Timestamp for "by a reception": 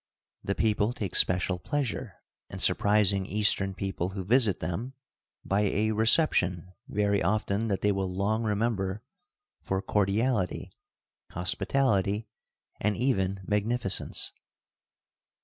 5.45-6.71